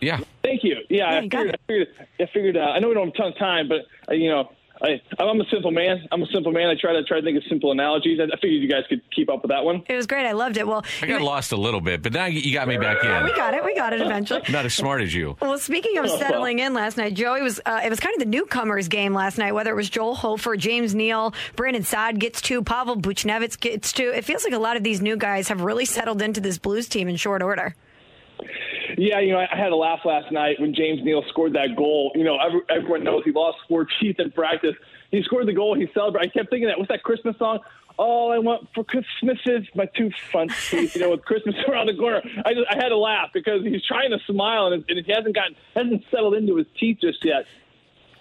Yeah. 0.00 0.20
Thank 0.42 0.62
you. 0.64 0.76
Yeah, 0.88 1.10
Yeah, 1.10 1.18
I 1.18 1.20
you 1.20 1.28
got 1.28 1.38
figured. 1.40 1.54
I 1.54 1.66
figured. 1.66 1.88
I 2.20 2.26
figured. 2.32 2.56
Uh, 2.56 2.60
I 2.60 2.78
know 2.78 2.88
we 2.88 2.94
don't 2.94 3.06
have 3.08 3.14
a 3.14 3.18
ton 3.18 3.32
of 3.32 3.38
time, 3.38 3.68
but 3.68 3.86
uh, 4.10 4.14
you 4.14 4.28
know, 4.30 4.50
I, 4.82 5.00
I'm 5.18 5.40
a 5.40 5.44
simple 5.50 5.70
man. 5.70 6.06
I'm 6.12 6.22
a 6.22 6.26
simple 6.26 6.52
man. 6.52 6.68
I 6.68 6.74
try 6.78 6.92
to 6.92 7.02
try 7.02 7.18
to 7.20 7.24
think 7.24 7.36
of 7.38 7.44
simple 7.48 7.72
analogies. 7.72 8.20
I, 8.20 8.24
I 8.24 8.38
figured 8.40 8.62
you 8.62 8.68
guys 8.68 8.82
could 8.88 9.00
keep 9.10 9.30
up 9.30 9.42
with 9.42 9.50
that 9.50 9.64
one. 9.64 9.82
It 9.88 9.94
was 9.96 10.06
great. 10.06 10.26
I 10.26 10.32
loved 10.32 10.56
it. 10.56 10.66
Well, 10.66 10.84
I 11.02 11.06
got 11.06 11.22
lost 11.22 11.52
a 11.52 11.56
little 11.56 11.80
bit, 11.80 12.02
but 12.02 12.12
now 12.12 12.26
you 12.26 12.52
got 12.52 12.68
me 12.68 12.76
back 12.76 13.02
in. 13.02 13.24
we 13.24 13.34
got 13.34 13.54
it. 13.54 13.64
We 13.64 13.74
got 13.74 13.92
it 13.92 14.00
eventually. 14.00 14.42
Not 14.50 14.66
as 14.66 14.74
smart 14.74 15.00
as 15.02 15.14
you. 15.14 15.36
Well, 15.40 15.58
speaking 15.58 15.96
of 15.98 16.08
settling 16.10 16.58
in 16.58 16.74
last 16.74 16.96
night, 16.96 17.14
Joey 17.14 17.42
was. 17.42 17.60
Uh, 17.64 17.80
it 17.84 17.90
was 17.90 18.00
kind 18.00 18.14
of 18.14 18.20
the 18.20 18.26
newcomers 18.26 18.88
game 18.88 19.14
last 19.14 19.38
night. 19.38 19.52
Whether 19.52 19.70
it 19.70 19.76
was 19.76 19.88
Joel 19.88 20.14
Hofer, 20.14 20.56
James 20.56 20.94
Neal, 20.94 21.34
Brandon 21.54 21.82
Saad 21.82 22.18
gets 22.18 22.40
two, 22.40 22.62
Pavel 22.62 22.96
Buchnevich 22.96 23.60
gets 23.60 23.92
two. 23.92 24.12
It 24.14 24.24
feels 24.24 24.44
like 24.44 24.52
a 24.52 24.58
lot 24.58 24.76
of 24.76 24.82
these 24.82 25.00
new 25.00 25.16
guys 25.16 25.48
have 25.48 25.62
really 25.62 25.84
settled 25.84 26.20
into 26.22 26.40
this 26.40 26.58
Blues 26.58 26.88
team 26.88 27.08
in 27.08 27.16
short 27.16 27.42
order. 27.42 27.74
Yeah, 28.96 29.20
you 29.20 29.32
know, 29.32 29.38
I 29.38 29.56
had 29.56 29.72
a 29.72 29.76
laugh 29.76 30.00
last 30.04 30.32
night 30.32 30.58
when 30.58 30.74
James 30.74 31.00
Neal 31.04 31.22
scored 31.28 31.52
that 31.52 31.76
goal. 31.76 32.12
You 32.14 32.24
know, 32.24 32.38
every, 32.38 32.60
everyone 32.70 33.04
knows 33.04 33.22
he 33.24 33.32
lost 33.32 33.58
four 33.68 33.86
teeth 34.00 34.16
in 34.18 34.30
practice. 34.30 34.74
He 35.10 35.22
scored 35.22 35.46
the 35.46 35.52
goal. 35.52 35.74
He 35.74 35.86
celebrated. 35.92 36.30
I 36.30 36.38
kept 36.38 36.50
thinking 36.50 36.68
that. 36.68 36.78
What's 36.78 36.88
that 36.88 37.02
Christmas 37.02 37.36
song? 37.38 37.58
All 37.98 38.32
I 38.32 38.38
want 38.38 38.68
for 38.74 38.84
Christmas 38.84 39.38
is 39.46 39.64
my 39.74 39.86
two 39.96 40.10
front 40.30 40.52
teeth. 40.70 40.94
You 40.94 41.02
know, 41.02 41.10
with 41.10 41.24
Christmas 41.24 41.54
around 41.68 41.86
the 41.86 41.94
corner. 41.94 42.22
I 42.44 42.54
just, 42.54 42.66
I 42.70 42.76
had 42.76 42.88
to 42.88 42.98
laugh 42.98 43.30
because 43.32 43.62
he's 43.64 43.84
trying 43.84 44.10
to 44.10 44.18
smile 44.26 44.68
and, 44.68 44.84
and 44.88 45.04
he 45.04 45.12
hasn't 45.12 45.34
gotten 45.34 45.56
hasn't 45.74 46.04
settled 46.10 46.34
into 46.34 46.56
his 46.56 46.66
teeth 46.78 46.98
just 47.00 47.24
yet. 47.24 47.44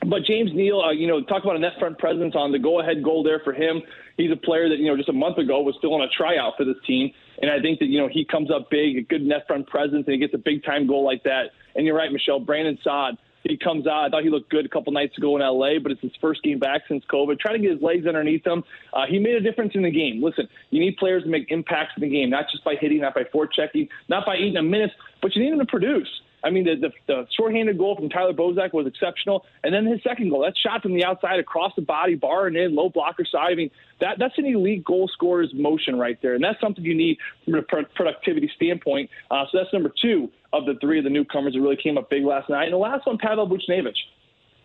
But 0.10 0.24
James 0.24 0.52
Neal, 0.54 0.82
uh, 0.82 0.92
you 0.92 1.08
know, 1.08 1.22
talk 1.24 1.44
about 1.44 1.56
a 1.56 1.60
net 1.60 1.74
front 1.80 1.98
presence 1.98 2.36
on 2.36 2.52
the 2.52 2.60
go-ahead 2.60 3.04
goal 3.04 3.24
there 3.24 3.42
for 3.44 3.54
him. 3.54 3.82
He's 4.18 4.32
a 4.32 4.36
player 4.36 4.70
that 4.70 4.78
you 4.78 4.86
know 4.86 4.96
just 4.96 5.10
a 5.10 5.14
month 5.14 5.38
ago 5.38 5.62
was 5.62 5.76
still 5.78 5.94
on 5.94 6.02
a 6.02 6.10
tryout 6.10 6.54
for 6.58 6.64
this 6.64 6.78
team, 6.86 7.12
and 7.42 7.50
I 7.50 7.60
think 7.60 7.80
that 7.80 7.88
you 7.88 8.00
know 8.00 8.08
he 8.08 8.24
comes 8.24 8.52
up 8.52 8.70
big, 8.70 8.98
a 8.98 9.02
good 9.02 9.24
net 9.24 9.48
front 9.48 9.68
presence, 9.68 10.04
and 10.06 10.14
he 10.14 10.18
gets 10.18 10.34
a 10.34 10.38
big-time 10.38 10.88
goal 10.88 11.04
like 11.04 11.24
that. 11.24 11.52
And 11.76 11.86
you're 11.86 11.96
right, 11.96 12.12
Michelle. 12.12 12.40
Brandon 12.40 12.78
Saad, 12.84 13.18
he 13.44 13.58
comes 13.58 13.88
out. 13.88 14.06
I 14.06 14.10
thought 14.10 14.24
he 14.24 14.30
looked 14.30 14.50
good 14.50 14.66
a 14.66 14.70
couple 14.70 14.94
nights 14.94 15.18
ago 15.18 15.36
in 15.36 15.42
LA, 15.42 15.80
but 15.82 15.92
it's 15.92 16.02
his 16.02 16.14
first 16.22 16.44
game 16.44 16.60
back 16.60 16.82
since 16.88 17.04
COVID. 17.12 17.40
Trying 17.40 17.62
to 17.62 17.62
get 17.62 17.72
his 17.72 17.82
legs 17.82 18.06
underneath 18.06 18.46
him. 18.46 18.64
Uh, 18.94 19.06
he 19.10 19.18
made 19.18 19.36
a 19.36 19.42
difference 19.42 19.72
in 19.76 19.82
the 19.82 19.92
game. 19.92 20.24
Listen, 20.24 20.48
you 20.70 20.80
need 20.80 20.98
players 20.98 21.24
to 21.24 21.30
make 21.30 21.52
impacts 21.52 21.94
in 21.98 22.02
the 22.02 22.10
game, 22.10 22.30
not 22.30 22.46
just 22.52 22.64
by 22.64 22.76
hitting, 22.80 23.02
not 23.02 23.16
by 23.16 23.24
forechecking, 23.24 23.90
not 24.08 24.26
by 24.26 24.38
eating 24.38 24.58
a 24.58 24.64
minutes, 24.64 24.94
but 25.22 25.36
you 25.36 25.44
need 25.44 25.52
them 25.52 25.60
to 25.60 25.66
produce. 25.66 26.10
I 26.46 26.52
mean, 26.52 26.64
the, 26.64 26.76
the, 26.76 26.92
the 27.08 27.28
shorthanded 27.36 27.78
goal 27.78 27.96
from 27.96 28.10
Tyler 28.10 28.34
Bozak 28.34 28.72
was 28.72 28.86
exceptional, 28.86 29.46
and 29.64 29.74
then 29.74 29.86
his 29.86 30.02
second 30.04 30.30
goal, 30.30 30.42
that 30.42 30.54
shot 30.56 30.84
from 30.84 30.94
the 30.94 31.04
outside 31.04 31.40
across 31.40 31.72
the 31.76 31.82
body, 31.82 32.14
bar 32.14 32.46
and 32.46 32.56
in, 32.56 32.76
low 32.76 32.90
blocker 32.90 33.26
side. 33.26 33.52
I 33.52 33.56
mean, 33.56 33.72
that 34.00 34.18
that's 34.20 34.38
an 34.38 34.46
elite 34.46 34.86
goal 34.86 35.10
scorer's 35.12 35.52
motion 35.54 35.98
right 35.98 36.18
there, 36.22 36.36
and 36.36 36.44
that's 36.44 36.62
something 36.62 36.86
you 36.86 36.96
need 36.96 37.18
from 37.44 37.56
a 37.56 37.62
productivity 37.64 38.52
standpoint. 38.56 39.10
Uh, 39.32 39.46
so 39.52 39.58
that's 39.58 39.74
number 39.74 39.92
two 40.00 40.30
of 40.54 40.66
the 40.66 40.76
three 40.80 41.00
of 41.00 41.04
the 41.04 41.10
newcomers 41.10 41.54
that 41.54 41.62
really 41.62 41.78
came 41.82 41.98
up 41.98 42.10
big 42.10 42.24
last 42.24 42.50
night. 42.50 42.66
And 42.66 42.74
the 42.74 42.78
last 42.78 43.08
one, 43.08 43.18
Pavel 43.18 43.50
Buchnevich. 43.50 43.98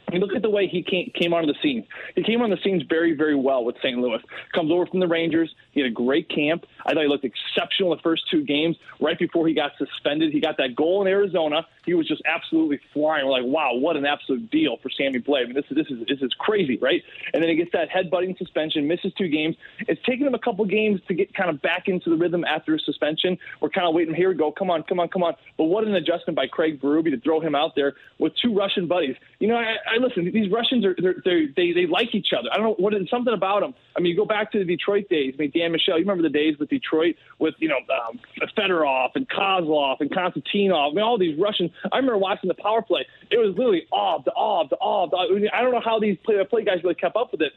I 0.09 0.13
mean, 0.13 0.23
look 0.23 0.35
at 0.35 0.43
the 0.43 0.51
way 0.51 0.67
he 0.67 0.83
came, 0.83 1.11
came 1.15 1.33
onto 1.33 1.47
the 1.47 1.59
scene. 1.63 1.87
He 2.17 2.23
came 2.25 2.43
on 2.43 2.51
the 2.51 2.59
scenes 2.65 2.83
very, 2.89 3.15
very 3.15 3.37
well 3.37 3.65
with 3.65 3.77
St. 3.77 3.97
Louis. 3.99 4.21
Comes 4.53 4.73
over 4.73 4.87
from 4.87 4.99
the 4.99 5.07
Rangers. 5.07 5.55
He 5.71 5.81
had 5.81 5.89
a 5.89 5.95
great 5.95 6.29
camp. 6.29 6.65
I 6.85 6.95
thought 6.95 7.03
he 7.03 7.09
looked 7.09 7.25
exceptional 7.25 7.95
the 7.95 8.03
first 8.03 8.25
two 8.31 8.45
games. 8.45 8.77
Right 9.01 9.19
before 9.19 9.47
he 9.47 9.55
got 9.55 9.73
suspended, 9.79 10.33
he 10.33 10.41
got 10.41 10.57
that 10.57 10.75
goal 10.75 11.03
in 11.03 11.09
Arizona. 11.09 11.67
He 11.87 11.95
was 11.95 12.09
just 12.09 12.23
absolutely 12.27 12.81
flying. 12.93 13.27
We're 13.27 13.33
like, 13.33 13.45
wow, 13.45 13.75
what 13.75 13.97
an 13.97 14.05
absolute 14.05 14.51
deal 14.51 14.79
for 14.83 14.91
Sammy 14.91 15.21
Blais. 15.21 15.43
I 15.43 15.47
mean, 15.47 15.55
this 15.55 15.65
is 15.71 15.77
this 15.77 15.87
is 15.91 16.07
this 16.09 16.19
is 16.23 16.33
crazy, 16.39 16.77
right? 16.79 17.03
And 17.33 17.43
then 17.43 17.49
he 17.49 17.57
gets 17.57 17.71
that 17.73 17.89
headbutting 17.89 18.37
suspension, 18.37 18.89
misses 18.89 19.13
two 19.17 19.29
games. 19.29 19.57
It's 19.81 20.03
taken 20.03 20.27
him 20.27 20.35
a 20.35 20.39
couple 20.39 20.65
games 20.65 21.01
to 21.09 21.15
get 21.15 21.33
kind 21.35 21.51
of 21.51 21.63
back 21.63 21.87
into 21.87 22.11
the 22.11 22.17
rhythm 22.17 22.45
after 22.45 22.73
his 22.73 22.85
suspension. 22.85 23.39
We're 23.61 23.71
kind 23.71 23.87
of 23.87 23.95
waiting. 23.95 24.15
Here 24.15 24.29
we 24.29 24.35
go. 24.35 24.51
Come 24.51 24.71
on, 24.71 24.83
come 24.83 24.99
on, 24.99 25.09
come 25.09 25.23
on. 25.23 25.35
But 25.57 25.65
what 25.65 25.85
an 25.85 25.95
adjustment 25.95 26.37
by 26.37 26.47
Craig 26.49 26.81
Berube 26.81 27.11
to 27.11 27.21
throw 27.21 27.41
him 27.41 27.55
out 27.55 27.75
there 27.75 27.95
with 28.19 28.33
two 28.43 28.55
Russian 28.55 28.87
buddies. 28.87 29.17
You 29.39 29.49
know, 29.49 29.57
I, 29.57 29.77
I 29.91 29.97
listen. 29.97 30.31
These 30.33 30.53
Russians 30.53 30.85
are 30.85 30.95
they're, 31.01 31.17
they're, 31.25 31.47
they 31.57 31.73
they 31.73 31.87
like 31.87 32.15
each 32.15 32.29
other. 32.37 32.49
I 32.53 32.57
don't 32.57 32.65
know 32.65 32.75
what 32.79 32.95
is 32.95 33.11
something 33.11 33.35
about 33.35 33.61
them. 33.61 33.75
I 33.97 34.01
mean, 34.01 34.13
you 34.13 34.17
go 34.17 34.25
back 34.25 34.53
to 34.53 34.59
the 34.59 34.65
Detroit 34.65 35.09
days. 35.09 35.35
I 35.35 35.43
mean, 35.43 35.53
Dan 35.53 35.73
Michelle, 35.73 35.99
you 35.99 36.05
remember 36.05 36.23
the 36.23 36.29
days 36.33 36.57
with 36.59 36.71
Detroit 36.71 37.17
with 37.39 37.55
you 37.59 37.69
know 37.69 37.79
um, 38.09 38.21
Fedorov 38.57 39.11
and 39.17 39.29
Kozlov 39.29 39.97
and 40.01 40.11
Konstantinov. 40.11 40.93
I 40.93 40.95
mean, 40.95 41.05
all 41.05 41.19
these 41.19 41.39
Russians. 41.39 41.73
I 41.93 41.97
remember 41.97 42.19
watching 42.19 42.49
the 42.49 42.55
power 42.55 42.83
play. 42.83 43.05
It 43.31 43.39
was 43.39 43.55
literally 43.57 43.87
off 43.91 44.25
the 44.25 44.33
off 44.33 44.71
the 44.71 44.77
off. 44.77 45.11
I 45.13 45.63
don't 45.63 45.73
know 45.73 45.83
how 45.85 45.99
these 45.99 46.17
play, 46.25 46.37
play 46.49 46.65
guys 46.65 46.79
really 46.85 46.95
kept 46.95 47.17
up 47.17 47.33
with 47.33 47.43
it. 47.43 47.53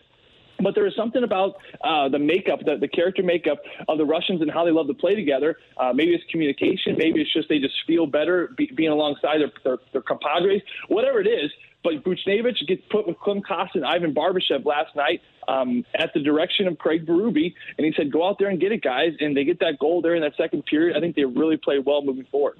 But 0.64 0.76
there 0.76 0.88
is 0.88 0.96
something 0.96 1.24
about 1.24 1.58
uh, 1.84 2.10
the 2.10 2.20
makeup, 2.20 2.60
the, 2.66 2.78
the 2.78 2.88
character 2.88 3.22
makeup 3.22 3.60
of 3.88 3.98
the 3.98 4.06
Russians 4.06 4.42
and 4.42 4.50
how 4.50 4.64
they 4.64 4.72
love 4.72 4.88
to 4.88 4.94
play 4.94 5.14
together. 5.14 5.58
Uh, 5.78 5.92
maybe 5.94 6.12
it's 6.12 6.24
communication. 6.32 6.96
Maybe 6.98 7.22
it's 7.22 7.34
just 7.34 7.50
they 7.50 7.60
just 7.60 7.76
feel 7.86 8.08
better 8.08 8.50
be, 8.56 8.72
being 8.74 8.92
alongside 8.92 9.40
their, 9.40 9.52
their, 9.64 9.78
their 9.92 10.02
compadres. 10.02 10.62
Whatever 10.88 11.20
it 11.20 11.28
is, 11.28 11.52
But 11.84 12.04
Buchnevich 12.04 12.66
gets 12.68 12.82
put 12.90 13.08
with 13.08 13.20
Klim 13.20 13.42
Kostin, 13.42 13.84
Ivan 13.84 14.14
Barbashev 14.14 14.66
last 14.66 14.96
night 14.96 15.22
um, 15.48 15.86
at 15.94 16.14
the 16.14 16.22
direction 16.22 16.68
of 16.68 16.78
Craig 16.78 17.06
Berube, 17.06 17.54
and 17.78 17.86
he 17.86 17.94
said, 17.96 18.12
"Go 18.12 18.28
out 18.28 18.38
there 18.40 18.50
and 18.50 18.60
get 18.60 18.72
it, 18.72 18.82
guys." 18.82 19.14
And 19.20 19.36
they 19.36 19.44
get 19.44 19.60
that 19.60 19.80
goal 19.80 20.02
there 20.02 20.16
in 20.16 20.22
that 20.22 20.36
second 20.38 20.66
period. 20.66 20.96
I 20.96 21.02
think 21.02 21.16
they 21.16 21.26
really 21.26 21.58
played 21.58 21.86
well 21.86 22.02
moving 22.02 22.26
forward. 22.32 22.58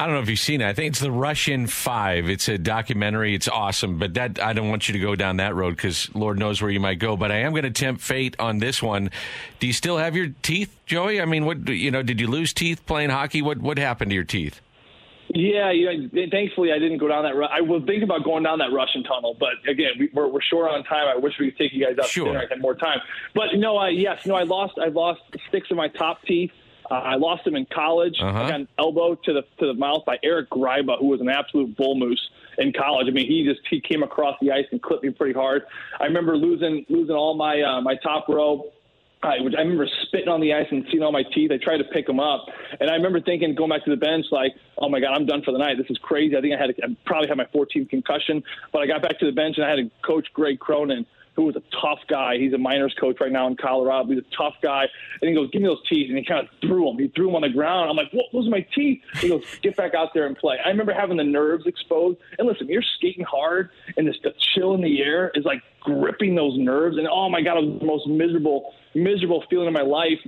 I 0.00 0.06
don't 0.06 0.14
know 0.14 0.22
if 0.22 0.30
you've 0.30 0.38
seen 0.38 0.62
it. 0.62 0.66
I 0.66 0.72
think 0.72 0.92
it's 0.92 1.00
the 1.00 1.10
Russian 1.10 1.66
Five. 1.66 2.30
It's 2.30 2.48
a 2.48 2.56
documentary. 2.56 3.34
It's 3.34 3.48
awesome, 3.48 3.98
but 3.98 4.14
that 4.14 4.40
I 4.42 4.54
don't 4.54 4.70
want 4.70 4.88
you 4.88 4.94
to 4.94 4.98
go 4.98 5.14
down 5.14 5.36
that 5.36 5.54
road 5.54 5.76
because 5.76 6.12
Lord 6.14 6.38
knows 6.38 6.62
where 6.62 6.70
you 6.70 6.80
might 6.80 6.98
go. 6.98 7.18
But 7.18 7.30
I 7.30 7.40
am 7.40 7.52
going 7.52 7.64
to 7.64 7.70
tempt 7.70 8.00
fate 8.00 8.34
on 8.38 8.60
this 8.60 8.82
one. 8.82 9.10
Do 9.58 9.66
you 9.66 9.74
still 9.74 9.98
have 9.98 10.16
your 10.16 10.28
teeth, 10.40 10.74
Joey? 10.86 11.20
I 11.20 11.26
mean, 11.26 11.44
what 11.44 11.68
you 11.68 11.90
know? 11.90 12.02
Did 12.02 12.18
you 12.18 12.28
lose 12.28 12.54
teeth 12.54 12.86
playing 12.86 13.10
hockey? 13.10 13.42
What 13.42 13.58
what 13.58 13.76
happened 13.76 14.10
to 14.10 14.14
your 14.14 14.24
teeth? 14.24 14.62
Yeah, 15.32 15.70
you 15.70 16.08
know, 16.08 16.26
thankfully 16.30 16.72
I 16.72 16.78
didn't 16.78 16.98
go 16.98 17.06
down 17.06 17.22
that. 17.22 17.34
I 17.52 17.60
was 17.60 17.82
thinking 17.86 18.02
about 18.02 18.24
going 18.24 18.42
down 18.42 18.58
that 18.58 18.72
Russian 18.72 19.04
tunnel, 19.04 19.36
but 19.38 19.52
again, 19.68 19.92
we, 19.98 20.10
are 20.16 20.28
we're 20.28 20.40
short 20.40 20.70
on 20.70 20.82
time. 20.84 21.06
I 21.06 21.16
wish 21.16 21.34
we 21.38 21.50
could 21.50 21.58
take 21.58 21.72
you 21.72 21.86
guys 21.86 21.96
out 21.98 22.06
sure. 22.06 22.26
to 22.26 22.32
dinner. 22.32 22.44
I 22.44 22.48
had 22.48 22.60
more 22.60 22.74
time, 22.74 22.98
but 23.34 23.54
no, 23.54 23.76
I 23.76 23.90
yes, 23.90 24.26
no, 24.26 24.34
I 24.34 24.42
lost. 24.42 24.74
I 24.78 24.88
lost 24.88 25.20
six 25.52 25.70
of 25.70 25.76
my 25.76 25.86
top 25.86 26.22
teeth. 26.24 26.50
Uh, 26.90 26.94
I 26.94 27.14
lost 27.14 27.44
them 27.44 27.54
in 27.54 27.66
college. 27.72 28.16
Uh-huh. 28.20 28.36
I 28.36 28.50
got 28.50 28.60
an 28.60 28.68
elbow 28.76 29.14
to 29.14 29.32
the 29.32 29.42
to 29.60 29.66
the 29.66 29.74
mouth 29.74 30.04
by 30.04 30.18
Eric 30.24 30.50
Gryba, 30.50 30.98
who 30.98 31.06
was 31.06 31.20
an 31.20 31.28
absolute 31.28 31.76
bull 31.76 31.94
moose 31.94 32.28
in 32.58 32.72
college. 32.72 33.06
I 33.08 33.12
mean, 33.12 33.28
he 33.28 33.44
just 33.44 33.60
he 33.70 33.80
came 33.80 34.02
across 34.02 34.36
the 34.40 34.50
ice 34.50 34.66
and 34.72 34.82
clipped 34.82 35.04
me 35.04 35.10
pretty 35.10 35.34
hard. 35.34 35.62
I 36.00 36.04
remember 36.04 36.36
losing 36.36 36.84
losing 36.88 37.14
all 37.14 37.36
my 37.36 37.62
uh, 37.62 37.80
my 37.80 37.94
top 38.02 38.28
row. 38.28 38.72
I, 39.22 39.36
I 39.36 39.60
remember 39.60 39.86
spitting 40.06 40.28
on 40.28 40.40
the 40.40 40.54
ice 40.54 40.66
and 40.70 40.84
seeing 40.90 41.02
all 41.02 41.12
my 41.12 41.24
teeth. 41.34 41.50
I 41.52 41.58
tried 41.58 41.78
to 41.78 41.84
pick 41.84 42.06
them 42.06 42.20
up, 42.20 42.46
and 42.78 42.90
I 42.90 42.94
remember 42.94 43.20
thinking, 43.20 43.54
going 43.54 43.70
back 43.70 43.84
to 43.84 43.90
the 43.90 43.96
bench, 43.96 44.26
like, 44.30 44.52
"Oh 44.78 44.88
my 44.88 45.00
God, 45.00 45.14
I'm 45.14 45.26
done 45.26 45.42
for 45.42 45.52
the 45.52 45.58
night. 45.58 45.76
This 45.76 45.90
is 45.90 45.98
crazy." 45.98 46.36
I 46.36 46.40
think 46.40 46.54
I 46.54 46.58
had 46.58 46.70
I 46.82 46.96
probably 47.04 47.28
had 47.28 47.36
my 47.36 47.46
14th 47.54 47.90
concussion, 47.90 48.42
but 48.72 48.80
I 48.80 48.86
got 48.86 49.02
back 49.02 49.18
to 49.18 49.26
the 49.26 49.32
bench 49.32 49.56
and 49.58 49.66
I 49.66 49.70
had 49.70 49.78
a 49.78 49.90
coach, 50.06 50.26
Greg 50.32 50.58
Cronin, 50.58 51.04
who 51.36 51.44
was 51.44 51.56
a 51.56 51.62
tough 51.80 52.00
guy. 52.08 52.36
He's 52.38 52.52
a 52.52 52.58
minors 52.58 52.94
coach 53.00 53.16
right 53.20 53.32
now 53.32 53.46
in 53.46 53.56
Colorado. 53.56 54.08
He's 54.08 54.18
a 54.18 54.36
tough 54.36 54.54
guy. 54.62 54.84
And 55.20 55.28
he 55.28 55.34
goes, 55.34 55.50
Give 55.50 55.62
me 55.62 55.68
those 55.68 55.86
teeth. 55.88 56.08
And 56.08 56.18
he 56.18 56.24
kind 56.24 56.46
of 56.46 56.48
threw 56.60 56.86
them. 56.86 56.98
He 56.98 57.08
threw 57.08 57.26
them 57.26 57.36
on 57.36 57.42
the 57.42 57.48
ground. 57.48 57.90
I'm 57.90 57.96
like, 57.96 58.12
What? 58.12 58.26
Those 58.32 58.46
are 58.46 58.50
my 58.50 58.66
teeth. 58.74 59.00
He 59.16 59.28
goes, 59.28 59.42
Get 59.62 59.76
back 59.76 59.94
out 59.94 60.12
there 60.12 60.26
and 60.26 60.36
play. 60.36 60.58
I 60.64 60.68
remember 60.68 60.92
having 60.92 61.16
the 61.16 61.24
nerves 61.24 61.66
exposed. 61.66 62.18
And 62.38 62.46
listen, 62.46 62.68
you're 62.68 62.84
skating 62.96 63.24
hard, 63.24 63.70
and 63.96 64.06
this 64.06 64.16
the 64.22 64.34
chill 64.54 64.74
in 64.74 64.82
the 64.82 65.02
air 65.02 65.30
is 65.34 65.44
like 65.44 65.62
gripping 65.80 66.34
those 66.34 66.58
nerves. 66.58 66.98
And 66.98 67.08
oh 67.08 67.28
my 67.28 67.42
God, 67.42 67.58
it 67.58 67.66
was 67.66 67.80
the 67.80 67.86
most 67.86 68.06
miserable, 68.06 68.74
miserable 68.94 69.44
feeling 69.48 69.68
in 69.68 69.72
my 69.72 69.82
life. 69.82 70.18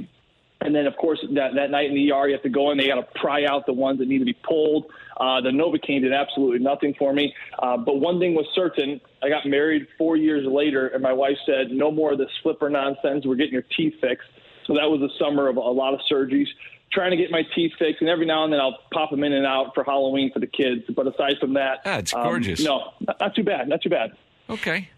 And 0.64 0.75
then, 0.75 0.87
of 0.87 0.97
course, 0.97 1.19
that, 1.35 1.54
that 1.57 1.71
night 1.71 1.90
in 1.90 1.95
the 1.95 2.12
ER, 2.12 2.28
you 2.28 2.35
have 2.35 2.42
to 2.45 2.49
go 2.49 2.71
in. 2.71 2.78
They 2.78 2.87
got 2.87 2.95
to 2.95 3.21
pry 3.21 3.45
out 3.45 3.66
the 3.66 3.73
ones 3.73 3.99
that 3.99 4.07
need 4.07 4.21
to 4.21 4.25
be 4.25 4.33
pulled. 4.33 4.87
Uh, 5.16 5.40
the 5.40 5.50
Novocaine 5.50 6.02
did 6.02 6.12
absolutely 6.12 6.61
nothing 6.61 6.95
for 6.99 7.12
me. 7.12 7.35
Uh, 7.59 7.76
but 7.76 7.97
one 7.97 8.21
thing 8.21 8.35
was 8.35 8.47
certain. 8.54 9.00
I 9.23 9.28
got 9.28 9.45
married 9.45 9.88
four 9.99 10.16
years 10.16 10.47
later, 10.47 10.87
and 10.88 11.02
my 11.02 11.12
wife 11.12 11.37
said, 11.47 11.73
no 11.73 11.90
more 11.90 12.12
of 12.12 12.19
this 12.19 12.31
flipper 12.42 12.71
nonsense. 12.71 13.26
We're 13.26 13.35
getting 13.35 13.54
your 13.54 13.64
teeth 13.76 13.95
fixed. 14.00 14.28
So 14.66 14.75
that 14.75 14.88
was 14.88 15.00
the 15.00 15.11
summer 15.19 15.49
of 15.49 15.57
a 15.57 15.61
lot 15.61 15.95
of 15.95 16.00
surgeries, 16.11 16.47
trying 16.92 17.11
to 17.11 17.16
get 17.16 17.33
my 17.33 17.42
teeth 17.57 17.73
fixed. 17.78 18.00
And 18.00 18.09
every 18.09 18.26
now 18.26 18.45
and 18.45 18.52
then 18.52 18.61
I'll 18.61 18.78
pop 18.92 19.11
them 19.11 19.25
in 19.25 19.33
and 19.33 19.45
out 19.45 19.75
for 19.75 19.83
Halloween 19.83 20.33
for 20.33 20.38
the 20.38 20.47
kids. 20.47 20.85
But 20.95 21.09
aside 21.09 21.38
from 21.40 21.54
that, 21.54 21.81
ah, 21.85 21.99
it's 21.99 22.12
gorgeous. 22.12 22.61
Um, 22.61 22.66
no, 22.66 22.92
not, 23.00 23.21
not 23.21 23.35
too 23.35 23.42
bad. 23.42 23.69
Not 23.69 23.83
too 23.83 23.90
bad. 23.90 24.12
Okay. 24.49 24.88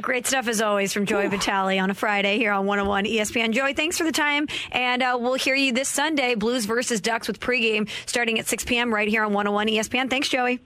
Great 0.00 0.26
stuff 0.26 0.48
as 0.48 0.62
always 0.62 0.92
from 0.92 1.06
Joey 1.06 1.28
Vitale 1.28 1.78
on 1.78 1.90
a 1.90 1.94
Friday 1.94 2.38
here 2.38 2.52
on 2.52 2.66
101 2.66 3.04
ESPN. 3.04 3.52
Joey, 3.52 3.74
thanks 3.74 3.98
for 3.98 4.04
the 4.04 4.12
time. 4.12 4.46
And 4.70 5.02
uh, 5.02 5.18
we'll 5.20 5.34
hear 5.34 5.54
you 5.54 5.72
this 5.72 5.88
Sunday, 5.88 6.34
Blues 6.34 6.66
versus 6.66 7.00
Ducks 7.00 7.26
with 7.26 7.40
pregame 7.40 7.88
starting 8.06 8.38
at 8.38 8.46
6 8.46 8.64
p.m. 8.64 8.94
right 8.94 9.08
here 9.08 9.24
on 9.24 9.32
101 9.32 9.68
ESPN. 9.68 10.08
Thanks, 10.08 10.28
Joey. 10.28 10.60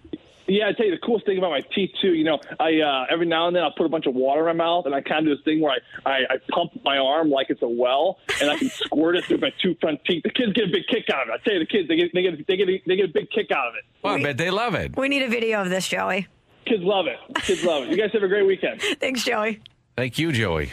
Yeah, 0.49 0.69
I 0.69 0.73
tell 0.73 0.87
you 0.87 0.93
the 0.93 1.05
coolest 1.05 1.27
thing 1.27 1.39
about 1.39 1.51
my 1.51 1.63
teeth 1.75 1.91
too. 2.01 2.15
You 2.15 2.23
know, 2.23 2.39
I 2.61 2.79
uh, 2.81 3.07
every 3.11 3.27
now 3.27 3.49
and 3.49 3.57
then 3.57 3.65
I'll 3.65 3.73
put 3.73 3.87
a 3.87 3.89
bunch 3.89 4.07
of 4.07 4.15
water 4.15 4.49
in 4.49 4.57
my 4.57 4.65
mouth, 4.65 4.87
and 4.87 4.95
I 4.95 5.01
kind 5.01 5.21
of 5.21 5.25
do 5.25 5.35
this 5.35 5.45
thing 5.45 5.61
where 5.61 5.73
I, 5.73 6.09
I 6.09 6.19
I 6.35 6.37
pump 6.51 6.71
my 6.85 6.99
arm 6.99 7.31
like 7.31 7.51
it's 7.51 7.63
a 7.63 7.69
well, 7.69 8.19
and 8.41 8.51
I 8.51 8.57
can 8.57 8.69
squirt 8.75 9.17
it 9.17 9.25
through 9.25 9.39
my 9.39 9.51
two 9.61 9.75
front 9.81 10.05
teeth. 10.05 10.23
The 10.23 10.31
kids 10.31 10.53
get 10.53 10.69
a 10.69 10.71
big 10.71 10.87
kick 10.89 11.07
out 11.13 11.23
of 11.23 11.29
it. 11.31 11.41
I 11.41 11.45
tell 11.45 11.55
you, 11.55 11.59
the 11.59 11.67
kids 11.67 11.89
they 11.89 11.97
get 11.97 12.15
they 12.15 12.23
get 12.23 12.47
they 12.47 12.57
get 12.57 12.69
a, 12.69 12.83
they 12.87 12.97
get 12.97 13.11
a 13.11 13.13
big 13.13 13.31
kick 13.31 13.51
out 13.51 13.67
of 13.67 13.75
it. 13.75 13.85
Well, 14.03 14.15
I 14.15 14.23
bet 14.23 14.39
they 14.39 14.53
love 14.53 14.75
it. 14.75 14.97
We 14.97 15.09
need 15.09 15.23
a 15.23 15.29
video 15.29 15.63
of 15.63 15.69
this, 15.69 15.89
Joey. 15.89 16.29
Kids 16.67 16.83
love 16.83 17.07
it. 17.07 17.19
Kids 17.43 17.65
love 17.65 17.85
it. 17.85 17.91
You 17.91 17.97
guys 17.97 18.11
have 18.13 18.23
a 18.23 18.29
great 18.29 18.47
weekend. 18.47 18.81
Thanks, 19.01 19.25
Joey. 19.25 19.61
Thank 19.97 20.19
you, 20.19 20.33
Joey. 20.33 20.73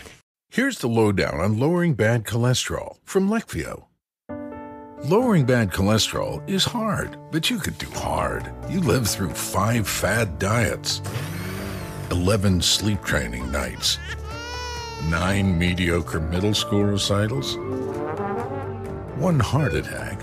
Here's 0.50 0.80
the 0.80 0.88
lowdown 0.88 1.40
on 1.40 1.60
lowering 1.60 1.94
bad 1.94 2.26
cholesterol 2.26 2.98
from 3.04 3.30
Leqvio. 3.30 3.86
Lowering 5.06 5.46
bad 5.46 5.72
cholesterol 5.72 6.48
is 6.50 6.64
hard, 6.64 7.18
but 7.32 7.50
you 7.50 7.60
could 7.60 7.78
do 7.78 7.90
hard. 7.92 8.52
You 8.70 8.80
lived 8.80 9.08
through 9.08 9.32
five 9.32 9.88
fad 9.88 10.40
diets, 10.40 11.02
11 12.10 12.62
sleep 12.62 13.04
training 13.04 13.52
nights, 13.52 14.00
nine 15.10 15.58
mediocre 15.60 16.22
middle 16.22 16.54
school 16.54 16.86
recitals, 16.86 17.58
one 19.18 19.40
heart 19.40 19.74
attack. 19.74 20.23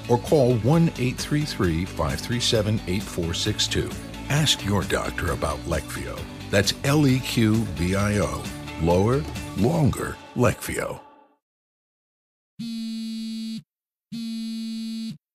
or 0.11 0.17
call 0.17 0.55
1 0.55 0.83
833 0.89 1.85
537 1.85 2.75
8462. 2.85 3.89
Ask 4.29 4.65
your 4.65 4.83
doctor 4.83 5.31
about 5.31 5.57
Leqvio. 5.59 6.19
That's 6.49 6.73
L 6.83 7.07
E 7.07 7.19
Q 7.19 7.55
V 7.79 7.95
I 7.95 8.19
O. 8.19 8.43
Lower, 8.81 9.23
longer, 9.57 10.17
Leqvio. 10.35 10.99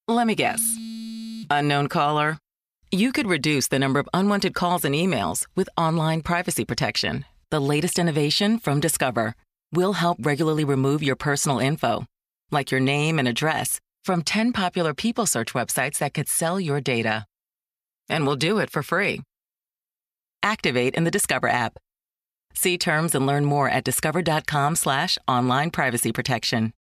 Let 0.08 0.26
me 0.26 0.34
guess. 0.34 0.62
Unknown 1.50 1.88
caller? 1.88 2.38
You 2.92 3.12
could 3.12 3.26
reduce 3.26 3.68
the 3.68 3.78
number 3.78 3.98
of 3.98 4.08
unwanted 4.14 4.54
calls 4.54 4.84
and 4.84 4.94
emails 4.94 5.46
with 5.56 5.68
online 5.76 6.20
privacy 6.20 6.64
protection. 6.64 7.24
The 7.50 7.60
latest 7.60 7.98
innovation 7.98 8.58
from 8.58 8.80
Discover 8.80 9.34
will 9.72 9.94
help 9.94 10.18
regularly 10.20 10.64
remove 10.64 11.02
your 11.02 11.16
personal 11.16 11.58
info, 11.58 12.04
like 12.50 12.70
your 12.70 12.80
name 12.80 13.18
and 13.18 13.26
address 13.26 13.80
from 14.06 14.22
10 14.22 14.52
popular 14.52 14.94
people 14.94 15.26
search 15.26 15.52
websites 15.52 15.98
that 15.98 16.14
could 16.14 16.28
sell 16.28 16.60
your 16.60 16.80
data. 16.80 17.26
And 18.08 18.24
we'll 18.24 18.36
do 18.36 18.58
it 18.58 18.70
for 18.70 18.84
free. 18.84 19.22
Activate 20.44 20.94
in 20.94 21.02
the 21.02 21.10
Discover 21.10 21.48
app. 21.48 21.76
See 22.54 22.78
terms 22.78 23.16
and 23.16 23.26
learn 23.26 23.44
more 23.44 23.68
at 23.68 23.82
discover.com 23.82 24.76
slash 24.76 25.18
online 25.26 25.70
privacy 25.72 26.12
protection. 26.12 26.72